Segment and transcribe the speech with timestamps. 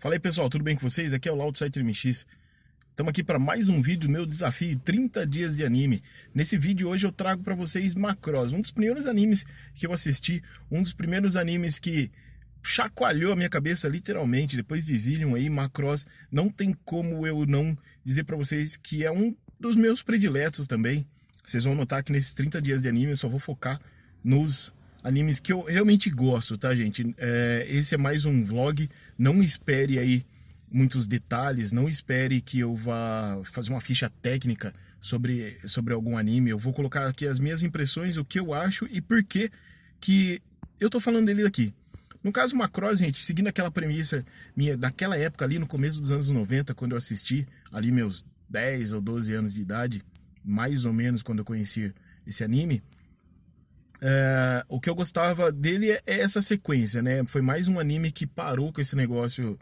[0.00, 1.12] Fala aí pessoal, tudo bem com vocês?
[1.12, 2.24] Aqui é o Loudside MX.
[2.88, 6.02] Estamos aqui para mais um vídeo meu desafio 30 dias de anime.
[6.34, 9.44] Nesse vídeo hoje eu trago para vocês Macross, um dos primeiros animes
[9.74, 12.10] que eu assisti, um dos primeiros animes que
[12.62, 17.76] chacoalhou a minha cabeça literalmente depois de Zillion aí, Macross, não tem como eu não
[18.02, 21.06] dizer para vocês que é um dos meus prediletos também.
[21.44, 23.78] Vocês vão notar que nesses 30 dias de anime eu só vou focar
[24.24, 24.72] nos
[25.02, 27.14] animes que eu realmente gosto, tá, gente?
[27.18, 28.88] É, esse é mais um vlog.
[29.18, 30.24] Não espere aí
[30.70, 36.50] muitos detalhes, não espere que eu vá fazer uma ficha técnica sobre, sobre algum anime.
[36.50, 39.50] Eu vou colocar aqui as minhas impressões, o que eu acho e por que
[40.00, 40.40] que
[40.78, 41.74] eu tô falando dele aqui.
[42.22, 46.28] No caso Macross, gente, seguindo aquela premissa minha daquela época ali no começo dos anos
[46.28, 50.02] 90, quando eu assisti, ali meus 10 ou 12 anos de idade,
[50.44, 51.92] mais ou menos quando eu conheci
[52.26, 52.82] esse anime,
[54.02, 57.24] é, o que eu gostava dele é, é essa sequência, né?
[57.26, 59.58] Foi mais um anime que parou com esse negócio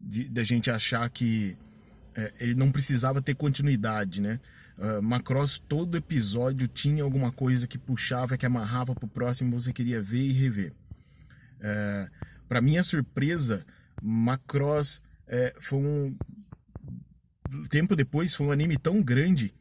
[0.00, 1.58] da gente achar que
[2.14, 4.38] é, ele não precisava ter continuidade, né?
[4.78, 10.02] Uh, Macross, todo episódio tinha alguma coisa que puxava, que amarrava pro próximo, você queria
[10.02, 10.72] ver e rever.
[11.60, 12.08] É,
[12.46, 13.64] para minha surpresa,
[14.02, 16.16] Macross é, foi um.
[17.70, 19.54] Tempo depois, foi um anime tão grande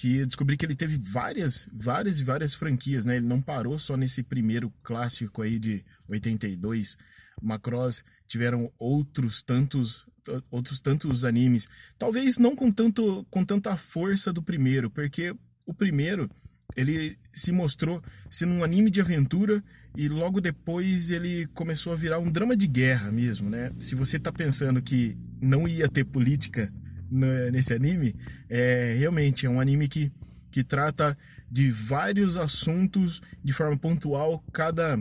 [0.00, 3.16] que eu descobri que ele teve várias, várias e várias franquias, né?
[3.16, 6.96] Ele não parou só nesse primeiro clássico aí de 82.
[7.42, 10.06] Macross tiveram outros tantos
[10.50, 15.34] outros tantos animes, talvez não com tanto com tanta força do primeiro, porque
[15.66, 16.30] o primeiro
[16.74, 19.62] ele se mostrou sendo um anime de aventura
[19.94, 23.70] e logo depois ele começou a virar um drama de guerra mesmo, né?
[23.78, 26.72] Se você tá pensando que não ia ter política
[27.10, 28.14] nesse anime,
[28.48, 30.12] é realmente é um anime que,
[30.50, 31.16] que trata
[31.50, 34.98] de vários assuntos de forma pontual, cada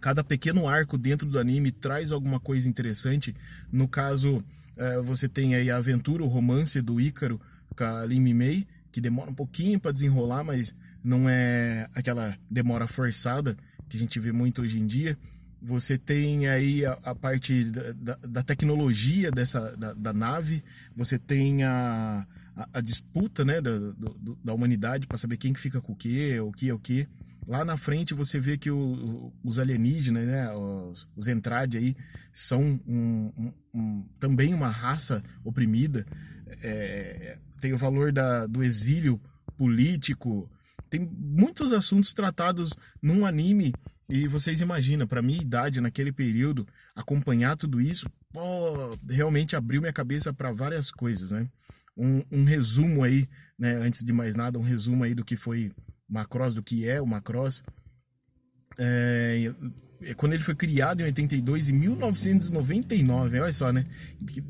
[0.00, 3.34] cada pequeno arco dentro do anime traz alguma coisa interessante.
[3.70, 4.42] No caso,
[4.78, 7.38] é, você tem aí a aventura, o romance do Ícaro
[7.76, 10.74] com a Lin Mei, que demora um pouquinho para desenrolar, mas
[11.04, 13.56] não é aquela demora forçada
[13.88, 15.18] que a gente vê muito hoje em dia.
[15.62, 20.64] Você tem aí a, a parte da, da, da, tecnologia dessa da, da, nave,
[20.96, 22.26] você tem a,
[22.56, 25.96] a, a disputa né, da, do, da humanidade para saber quem que fica com o
[25.96, 27.06] que, o que é o que.
[27.46, 31.96] Lá na frente você vê que o, os alienígenas, né, os, os Entrade aí,
[32.32, 36.06] são um, um, um, também uma raça oprimida.
[36.62, 39.20] É, tem o valor da, do exílio
[39.58, 40.50] político,
[40.88, 42.70] tem muitos assuntos tratados
[43.02, 43.72] num anime
[44.10, 49.92] e vocês imaginam, para minha idade naquele período, acompanhar tudo isso, pô, realmente abriu minha
[49.92, 51.48] cabeça para várias coisas, né?
[51.96, 53.28] Um, um, resumo aí,
[53.58, 55.70] né, antes de mais nada, um resumo aí do que foi
[56.08, 57.62] Macross, do que é o Macross.
[58.78, 59.52] É,
[60.16, 63.84] quando ele foi criado em 82 e 1999, olha só, né?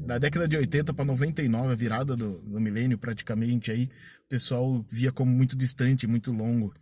[0.06, 4.84] Da década de 80 para 99, a virada do, do milênio praticamente aí, o pessoal
[4.88, 6.72] via como muito distante, muito longo.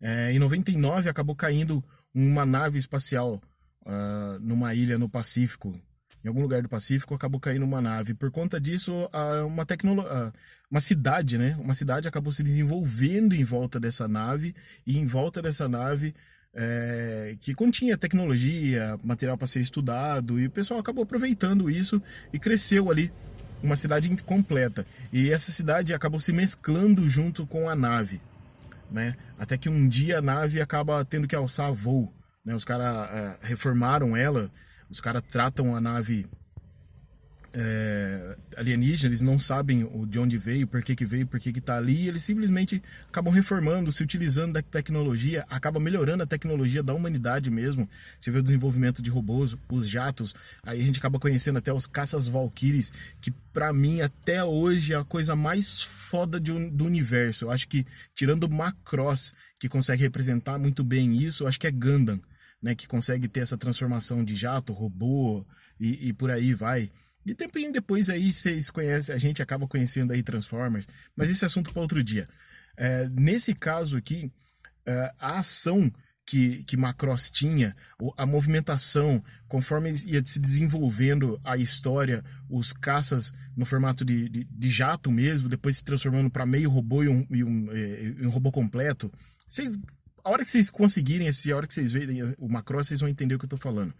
[0.00, 1.82] É, em 99 acabou caindo
[2.14, 3.40] uma nave espacial
[3.84, 5.78] uh, numa ilha no Pacífico,
[6.24, 8.12] em algum lugar do Pacífico, acabou caindo uma nave.
[8.14, 10.32] Por conta disso, uh, uma tecnologia, uh,
[10.70, 11.56] uma cidade, né?
[11.60, 14.54] Uma cidade acabou se desenvolvendo em volta dessa nave
[14.86, 16.14] e em volta dessa nave
[16.52, 22.38] é, que continha tecnologia, material para ser estudado, e o pessoal acabou aproveitando isso e
[22.38, 23.12] cresceu ali
[23.62, 24.84] uma cidade completa.
[25.12, 28.20] E essa cidade acabou se mesclando junto com a nave
[28.90, 29.14] né?
[29.38, 32.12] Até que um dia a nave acaba tendo que alçar voo,
[32.44, 32.54] né?
[32.54, 34.50] Os caras é, reformaram ela,
[34.90, 36.26] os caras tratam a nave
[37.60, 41.52] é, alienígena, eles não sabem o, de onde veio, por que, que veio, por que,
[41.52, 46.84] que tá ali, eles simplesmente acabam reformando, se utilizando da tecnologia, acaba melhorando a tecnologia
[46.84, 47.88] da humanidade mesmo.
[48.16, 51.84] Você vê o desenvolvimento de robôs, os jatos, aí a gente acaba conhecendo até os
[51.84, 57.46] caças Valkyries, que para mim até hoje é a coisa mais foda de, do universo.
[57.46, 61.72] Eu acho que, tirando Macross, que consegue representar muito bem isso, eu acho que é
[61.72, 62.20] Gundam.
[62.60, 65.46] Né, que consegue ter essa transformação de jato, robô
[65.78, 66.90] e, e por aí vai.
[67.28, 71.46] E tempinho depois aí vocês conhecem, a gente acaba conhecendo aí Transformers, mas esse é
[71.46, 72.26] assunto para outro dia.
[72.74, 74.32] É, nesse caso aqui,
[74.86, 75.92] é, a ação
[76.24, 77.76] que, que Macross tinha,
[78.16, 84.68] a movimentação, conforme ia se desenvolvendo a história, os caças no formato de, de, de
[84.70, 88.50] jato mesmo, depois se transformando para meio robô e um, e um, e um robô
[88.50, 89.12] completo.
[89.46, 89.78] Vocês,
[90.24, 93.34] a hora que vocês conseguirem, a hora que vocês verem o Macross, vocês vão entender
[93.34, 93.92] o que eu estou falando.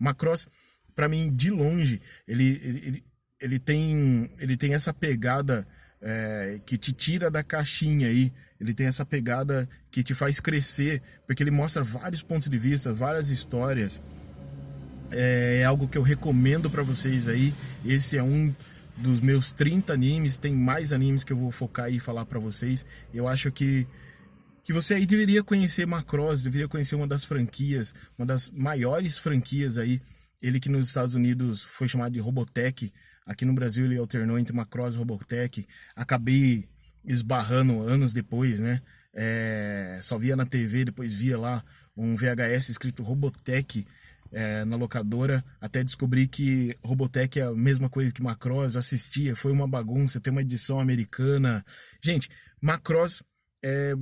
[0.00, 0.48] Macross
[0.94, 3.04] para mim, de longe, ele, ele,
[3.40, 5.66] ele, tem, ele tem essa pegada
[6.00, 8.32] é, que te tira da caixinha aí.
[8.60, 12.92] Ele tem essa pegada que te faz crescer, porque ele mostra vários pontos de vista,
[12.92, 14.00] várias histórias.
[15.10, 17.52] É, é algo que eu recomendo para vocês aí.
[17.84, 18.54] Esse é um
[18.96, 22.84] dos meus 30 animes, tem mais animes que eu vou focar e falar para vocês.
[23.12, 23.86] Eu acho que
[24.64, 29.76] que você aí deveria conhecer Macross, deveria conhecer uma das franquias, uma das maiores franquias
[29.76, 30.00] aí.
[30.42, 32.92] Ele que nos Estados Unidos foi chamado de Robotech,
[33.24, 35.66] aqui no Brasil ele alternou entre Macross e Robotech.
[35.94, 36.68] Acabei
[37.04, 38.82] esbarrando anos depois, né?
[39.14, 41.62] É, só via na TV, depois via lá
[41.96, 43.86] um VHS escrito Robotech
[44.32, 49.52] é, na locadora, até descobri que Robotech é a mesma coisa que Macross, assistia, foi
[49.52, 51.64] uma bagunça, tem uma edição americana.
[52.00, 52.30] Gente,
[52.60, 53.22] Macross
[53.62, 53.94] é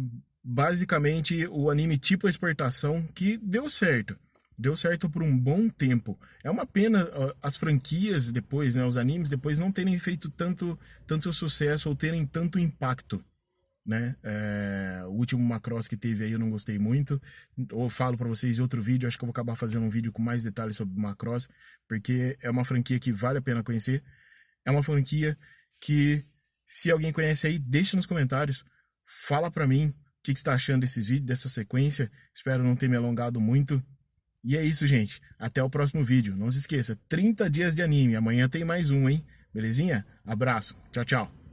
[0.43, 4.17] basicamente o anime tipo exportação que deu certo.
[4.61, 6.19] Deu certo por um bom tempo.
[6.45, 7.09] É uma pena
[7.41, 12.27] as franquias depois, né, os animes depois não terem feito tanto, tanto sucesso ou terem
[12.27, 13.25] tanto impacto
[13.85, 14.15] né?
[14.23, 17.21] É, o último Macross que teve aí eu não gostei muito.
[17.73, 20.13] Ou falo para vocês em outro vídeo, acho que eu vou acabar fazendo um vídeo
[20.13, 21.49] com mais detalhes sobre Macross,
[21.89, 24.03] porque é uma franquia que vale a pena conhecer.
[24.65, 25.37] É uma franquia
[25.81, 26.25] que,
[26.67, 28.65] se alguém conhece aí, deixa nos comentários,
[29.07, 32.11] fala para mim o que, que está achando desses vídeos, dessa sequência.
[32.35, 33.83] Espero não ter me alongado muito.
[34.43, 35.21] E é isso, gente.
[35.39, 36.37] Até o próximo vídeo.
[36.37, 38.17] Não se esqueça, 30 dias de anime.
[38.17, 39.25] Amanhã tem mais um, hein?
[39.53, 40.07] Belezinha?
[40.25, 40.77] Abraço.
[40.93, 41.40] Tchau, tchau.